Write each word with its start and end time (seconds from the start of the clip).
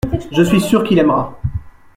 Je 0.31 0.41
suis 0.41 0.59
sûr 0.59 0.83
qu’il 0.83 0.97
aimera. 0.97 1.39